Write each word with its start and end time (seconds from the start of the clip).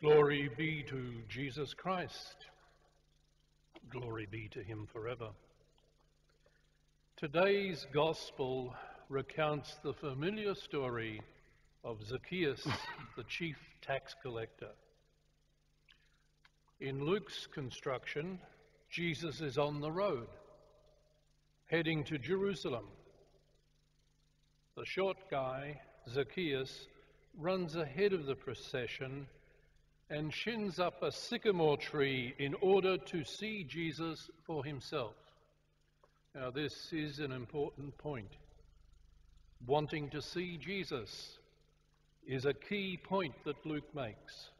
Glory 0.00 0.48
be 0.56 0.82
to 0.84 1.12
Jesus 1.28 1.74
Christ. 1.74 2.46
Glory 3.90 4.26
be 4.30 4.48
to 4.48 4.62
him 4.62 4.88
forever. 4.90 5.28
Today's 7.18 7.86
gospel 7.92 8.74
recounts 9.10 9.76
the 9.82 9.92
familiar 9.92 10.54
story 10.54 11.20
of 11.84 12.02
Zacchaeus, 12.02 12.66
the 13.18 13.24
chief 13.24 13.58
tax 13.82 14.14
collector. 14.22 14.70
In 16.80 17.04
Luke's 17.04 17.46
construction, 17.52 18.38
Jesus 18.88 19.42
is 19.42 19.58
on 19.58 19.82
the 19.82 19.92
road, 19.92 20.28
heading 21.66 22.04
to 22.04 22.16
Jerusalem. 22.16 22.86
The 24.78 24.86
short 24.86 25.18
guy, 25.30 25.78
Zacchaeus, 26.08 26.86
runs 27.38 27.76
ahead 27.76 28.14
of 28.14 28.24
the 28.24 28.34
procession 28.34 29.26
and 30.10 30.34
shins 30.34 30.80
up 30.80 31.02
a 31.02 31.12
sycamore 31.12 31.76
tree 31.76 32.34
in 32.38 32.54
order 32.54 32.98
to 32.98 33.24
see 33.24 33.62
Jesus 33.62 34.28
for 34.44 34.64
himself. 34.64 35.14
Now, 36.34 36.50
this 36.50 36.92
is 36.92 37.20
an 37.20 37.30
important 37.30 37.96
point. 37.96 38.32
Wanting 39.66 40.10
to 40.10 40.20
see 40.20 40.56
Jesus 40.56 41.38
is 42.26 42.44
a 42.44 42.54
key 42.54 42.98
point 43.02 43.34
that 43.44 43.64
Luke 43.64 43.94
makes. 43.94 44.50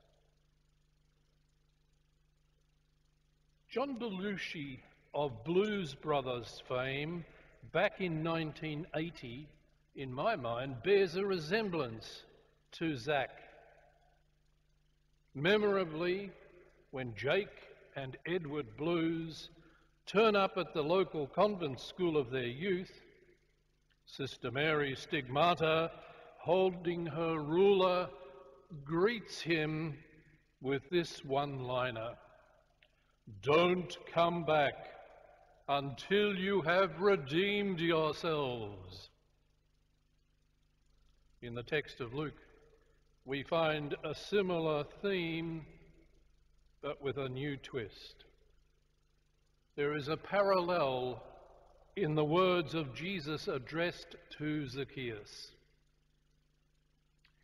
John 3.68 3.98
Belushi 3.98 4.78
of 5.14 5.44
Blues 5.44 5.94
Brothers 5.94 6.62
fame 6.68 7.24
back 7.72 8.00
in 8.00 8.22
1980, 8.24 9.48
in 9.96 10.12
my 10.12 10.36
mind, 10.36 10.82
bears 10.84 11.16
a 11.16 11.24
resemblance 11.24 12.22
to 12.72 12.96
Zach 12.96 13.30
Memorably, 15.40 16.30
when 16.90 17.14
Jake 17.14 17.48
and 17.96 18.18
Elwood 18.26 18.76
Blues 18.76 19.48
turn 20.04 20.36
up 20.36 20.58
at 20.58 20.74
the 20.74 20.82
local 20.82 21.26
convent 21.26 21.80
school 21.80 22.18
of 22.18 22.30
their 22.30 22.42
youth, 22.42 22.92
Sister 24.04 24.50
Mary 24.50 24.94
Stigmata, 24.94 25.92
holding 26.40 27.06
her 27.06 27.38
ruler, 27.38 28.10
greets 28.84 29.40
him 29.40 29.96
with 30.60 30.82
this 30.90 31.24
one 31.24 31.60
liner 31.60 32.16
Don't 33.40 33.96
come 34.12 34.44
back 34.44 34.74
until 35.68 36.36
you 36.36 36.60
have 36.62 37.00
redeemed 37.00 37.80
yourselves. 37.80 39.08
In 41.40 41.54
the 41.54 41.62
text 41.62 42.00
of 42.00 42.12
Luke, 42.12 42.36
we 43.30 43.44
find 43.44 43.94
a 44.02 44.12
similar 44.12 44.82
theme, 45.02 45.64
but 46.82 47.00
with 47.00 47.16
a 47.16 47.28
new 47.28 47.56
twist. 47.58 48.24
There 49.76 49.96
is 49.96 50.08
a 50.08 50.16
parallel 50.16 51.22
in 51.94 52.16
the 52.16 52.24
words 52.24 52.74
of 52.74 52.92
Jesus 52.92 53.46
addressed 53.46 54.16
to 54.38 54.66
Zacchaeus. 54.66 55.52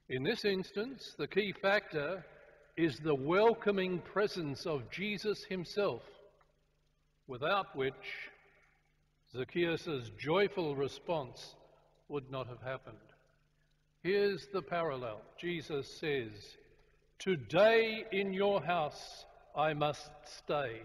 In 0.08 0.24
this 0.24 0.44
instance, 0.44 1.14
the 1.18 1.28
key 1.28 1.54
factor 1.62 2.24
is 2.76 2.98
the 2.98 3.14
welcoming 3.14 4.00
presence 4.00 4.66
of 4.66 4.90
Jesus 4.90 5.44
himself, 5.48 6.02
without 7.28 7.76
which 7.76 7.94
Zacchaeus' 9.36 10.10
joyful 10.18 10.74
response 10.74 11.54
would 12.08 12.28
not 12.28 12.48
have 12.48 12.62
happened. 12.62 12.96
Here's 14.06 14.46
the 14.52 14.62
parallel. 14.62 15.20
Jesus 15.36 15.98
says, 15.98 16.30
Today 17.18 18.04
in 18.12 18.32
your 18.32 18.62
house 18.62 19.24
I 19.56 19.74
must 19.74 20.08
stay. 20.44 20.82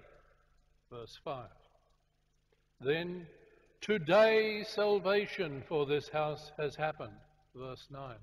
Verse 0.91 1.19
5. 1.23 1.45
Then, 2.83 3.27
today 3.79 4.63
salvation 4.67 5.61
for 5.69 5.85
this 5.85 6.09
house 6.09 6.51
has 6.57 6.75
happened. 6.75 7.13
Verse 7.55 7.85
9. 7.91 8.15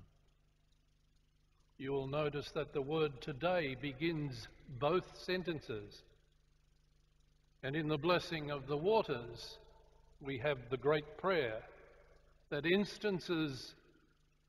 You 1.77 1.93
will 1.93 2.07
notice 2.07 2.51
that 2.51 2.73
the 2.73 2.81
word 2.81 3.21
today 3.21 3.77
begins 3.81 4.49
both 4.81 5.05
sentences. 5.17 6.03
And 7.63 7.73
in 7.73 7.87
the 7.87 7.97
blessing 7.97 8.51
of 8.51 8.67
the 8.67 8.75
waters, 8.75 9.59
we 10.19 10.39
have 10.39 10.57
the 10.69 10.75
great 10.75 11.17
prayer 11.17 11.61
that 12.49 12.65
instances 12.65 13.75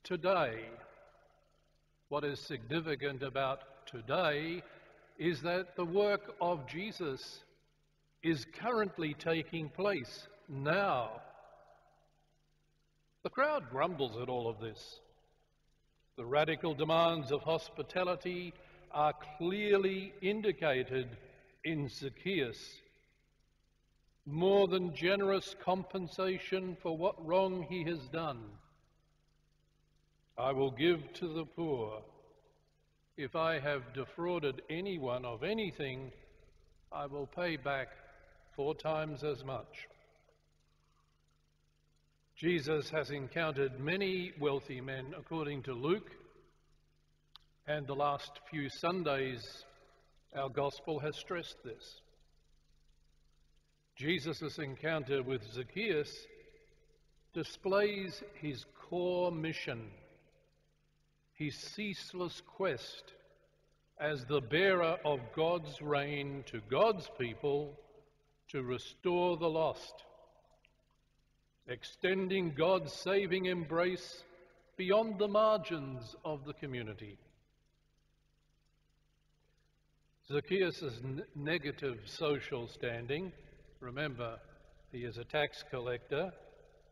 today. 0.04 0.60
What 2.08 2.24
is 2.24 2.40
significant 2.40 3.22
about 3.22 3.86
today 3.86 4.62
is 5.18 5.42
that 5.42 5.76
the 5.76 5.84
work 5.84 6.34
of 6.40 6.66
Jesus 6.66 7.44
is 8.22 8.46
currently 8.60 9.14
taking 9.14 9.68
place 9.68 10.26
now. 10.48 11.20
The 13.22 13.30
crowd 13.30 13.70
grumbles 13.70 14.16
at 14.20 14.28
all 14.28 14.48
of 14.48 14.60
this. 14.60 15.00
The 16.16 16.24
radical 16.24 16.74
demands 16.74 17.32
of 17.32 17.42
hospitality 17.42 18.52
are 18.92 19.14
clearly 19.38 20.12
indicated 20.20 21.16
in 21.64 21.88
Zacchaeus. 21.88 22.58
More 24.26 24.68
than 24.68 24.94
generous 24.94 25.54
compensation 25.62 26.76
for 26.82 26.96
what 26.96 27.24
wrong 27.24 27.66
he 27.68 27.84
has 27.84 28.00
done. 28.08 28.40
I 30.38 30.52
will 30.52 30.70
give 30.70 31.00
to 31.14 31.28
the 31.28 31.44
poor. 31.44 32.02
If 33.16 33.36
I 33.36 33.58
have 33.58 33.92
defrauded 33.92 34.62
anyone 34.70 35.24
of 35.24 35.42
anything, 35.42 36.10
I 36.92 37.06
will 37.06 37.26
pay 37.26 37.56
back 37.56 37.88
four 38.56 38.74
times 38.74 39.22
as 39.22 39.44
much. 39.44 39.88
Jesus 42.36 42.88
has 42.90 43.10
encountered 43.10 43.78
many 43.78 44.32
wealthy 44.40 44.80
men, 44.80 45.12
according 45.18 45.64
to 45.64 45.74
Luke, 45.74 46.10
and 47.66 47.86
the 47.86 47.94
last 47.94 48.30
few 48.50 48.68
Sundays, 48.80 49.42
our 50.34 50.48
gospel 50.48 50.98
has 51.00 51.16
stressed 51.16 51.62
this. 51.62 52.00
Jesus' 53.96 54.58
encounter 54.58 55.22
with 55.22 55.42
Zacchaeus 55.52 56.10
displays 57.34 58.22
his 58.40 58.64
core 58.88 59.30
mission 59.30 59.90
his 61.40 61.56
ceaseless 61.56 62.42
quest 62.46 63.14
as 63.98 64.26
the 64.26 64.42
bearer 64.42 64.98
of 65.06 65.20
God's 65.34 65.80
reign 65.80 66.44
to 66.48 66.60
God's 66.70 67.08
people 67.18 67.80
to 68.48 68.62
restore 68.62 69.38
the 69.38 69.48
lost, 69.48 70.04
extending 71.66 72.52
God's 72.54 72.92
saving 72.92 73.46
embrace 73.46 74.22
beyond 74.76 75.18
the 75.18 75.28
margins 75.28 76.14
of 76.26 76.44
the 76.44 76.52
community. 76.52 77.16
Zacchaeus' 80.30 81.00
negative 81.34 82.00
social 82.04 82.68
standing, 82.68 83.32
remember, 83.80 84.36
he 84.92 85.04
is 85.04 85.16
a 85.16 85.24
tax 85.24 85.64
collector 85.70 86.32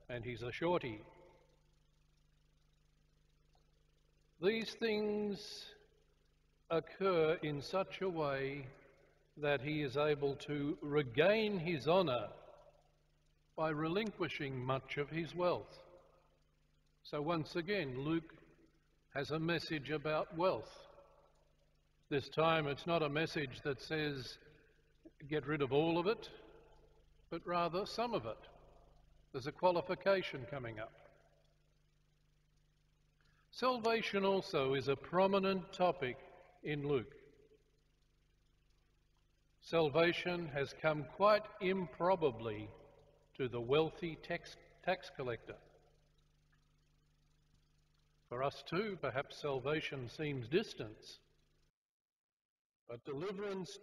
and 0.08 0.24
he's 0.24 0.42
a 0.42 0.52
shorty. 0.52 1.02
These 4.40 4.76
things 4.78 5.64
occur 6.70 7.38
in 7.42 7.60
such 7.60 8.02
a 8.02 8.08
way 8.08 8.66
that 9.38 9.60
he 9.60 9.82
is 9.82 9.96
able 9.96 10.36
to 10.46 10.78
regain 10.80 11.58
his 11.58 11.88
honour 11.88 12.28
by 13.56 13.70
relinquishing 13.70 14.64
much 14.64 14.96
of 14.96 15.10
his 15.10 15.34
wealth. 15.34 15.76
So, 17.02 17.20
once 17.20 17.56
again, 17.56 17.98
Luke 18.04 18.32
has 19.12 19.32
a 19.32 19.38
message 19.40 19.90
about 19.90 20.36
wealth. 20.36 20.70
This 22.08 22.28
time 22.28 22.68
it's 22.68 22.86
not 22.86 23.02
a 23.02 23.08
message 23.08 23.60
that 23.64 23.82
says 23.82 24.38
get 25.28 25.48
rid 25.48 25.62
of 25.62 25.72
all 25.72 25.98
of 25.98 26.06
it, 26.06 26.28
but 27.28 27.44
rather 27.44 27.86
some 27.86 28.14
of 28.14 28.24
it. 28.24 28.38
There's 29.32 29.48
a 29.48 29.52
qualification 29.52 30.46
coming 30.48 30.78
up. 30.78 30.92
Salvation 33.58 34.24
also 34.24 34.74
is 34.74 34.86
a 34.86 34.94
prominent 34.94 35.72
topic 35.72 36.16
in 36.62 36.86
Luke. 36.86 37.12
Salvation 39.60 40.48
has 40.54 40.72
come 40.80 41.04
quite 41.16 41.42
improbably 41.60 42.68
to 43.36 43.48
the 43.48 43.60
wealthy 43.60 44.16
tax, 44.22 44.54
tax 44.84 45.10
collector. 45.16 45.56
For 48.28 48.44
us 48.44 48.62
too, 48.70 48.96
perhaps 49.00 49.40
salvation 49.40 50.08
seems 50.08 50.46
distant. 50.46 51.18
But 52.88 53.04
deliverance 53.04 53.76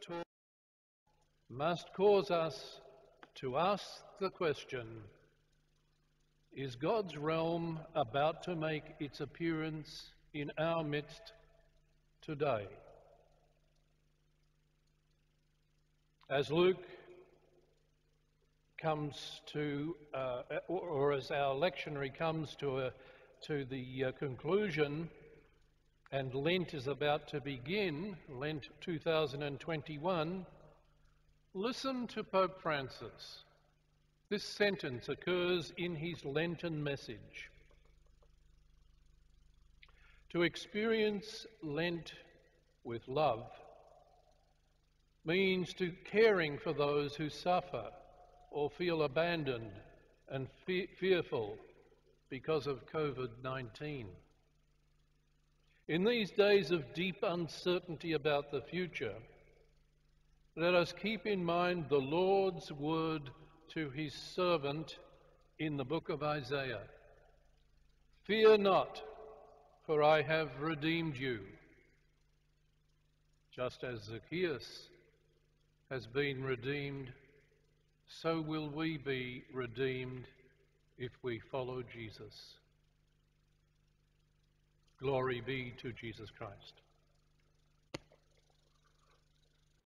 must 1.49 1.91
cause 1.93 2.31
us 2.31 2.79
to 3.41 3.57
ask 3.57 3.83
the 4.21 4.29
question 4.29 4.87
is 6.55 6.77
God's 6.77 7.17
realm 7.17 7.79
about 7.95 8.43
to 8.43 8.55
make 8.55 8.83
its 8.99 9.19
appearance 9.19 10.11
in 10.33 10.51
our 10.57 10.85
midst 10.85 11.33
today? 12.21 12.65
As 16.29 16.49
Luke 16.49 16.83
comes 18.81 19.41
to, 19.51 19.97
uh, 20.13 20.43
or, 20.69 21.11
as 21.11 21.29
our 21.29 21.55
lectionary 21.55 22.15
comes 22.15 22.55
to, 22.61 22.79
a, 22.79 22.91
to 23.47 23.65
the 23.65 24.05
uh, 24.05 24.11
conclusion, 24.13 25.09
and 26.13 26.33
Lent 26.33 26.73
is 26.73 26.87
about 26.87 27.27
to 27.29 27.41
begin, 27.41 28.15
Lent 28.29 28.69
2021, 28.79 30.45
listen 31.53 32.07
to 32.07 32.23
Pope 32.23 32.61
Francis. 32.61 33.43
This 34.35 34.43
sentence 34.43 35.07
occurs 35.07 35.71
in 35.77 35.95
his 35.95 36.25
Lenten 36.25 36.83
message. 36.83 37.49
To 40.31 40.41
experience 40.41 41.47
Lent 41.63 42.11
with 42.83 43.07
love 43.07 43.49
means 45.23 45.73
to 45.75 45.93
caring 46.03 46.57
for 46.57 46.73
those 46.73 47.15
who 47.15 47.29
suffer 47.29 47.85
or 48.51 48.69
feel 48.69 49.03
abandoned 49.03 49.71
and 50.27 50.49
fe- 50.65 50.89
fearful 50.99 51.57
because 52.29 52.67
of 52.67 52.85
COVID 52.91 53.29
19. 53.41 54.05
In 55.87 56.03
these 56.03 56.31
days 56.31 56.71
of 56.71 56.93
deep 56.93 57.23
uncertainty 57.23 58.11
about 58.11 58.51
the 58.51 58.59
future, 58.59 59.15
let 60.57 60.75
us 60.75 60.91
keep 60.91 61.25
in 61.25 61.41
mind 61.41 61.85
the 61.87 62.01
Lord's 62.01 62.69
word 62.69 63.31
to 63.73 63.89
his 63.89 64.13
servant 64.13 64.97
in 65.59 65.77
the 65.77 65.85
book 65.85 66.09
of 66.09 66.23
Isaiah 66.23 66.81
Fear 68.25 68.57
not, 68.57 69.01
for 69.85 70.01
I 70.01 70.23
have 70.23 70.49
redeemed 70.59 71.15
you. 71.15 71.41
Just 73.55 73.83
as 73.83 74.01
Zacchaeus 74.01 74.89
has 75.91 76.07
been 76.07 76.43
redeemed, 76.43 77.13
so 78.07 78.41
will 78.41 78.67
we 78.67 78.97
be 78.97 79.43
redeemed 79.53 80.25
if 80.97 81.11
we 81.21 81.39
follow 81.51 81.83
Jesus. 81.83 82.55
Glory 84.99 85.41
be 85.45 85.73
to 85.81 85.91
Jesus 85.93 86.31
Christ. 86.35 86.81